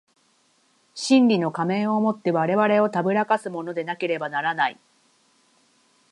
[0.95, 4.79] 真理の仮面を以て我々を誑かすものでなければならない。